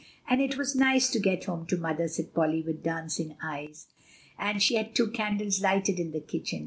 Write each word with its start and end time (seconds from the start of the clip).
"And 0.27 0.41
it 0.41 0.57
was 0.57 0.75
nice 0.75 1.11
to 1.11 1.19
get 1.19 1.43
home 1.43 1.67
to 1.67 1.77
mother," 1.77 2.07
said 2.07 2.33
Polly 2.33 2.63
with 2.63 2.81
dancing 2.81 3.37
eyes 3.39 3.85
"and 4.39 4.59
she 4.59 4.73
had 4.73 4.95
two 4.95 5.11
candles 5.11 5.61
lighted 5.61 5.99
in 5.99 6.11
the 6.11 6.19
kitchen. 6.19 6.59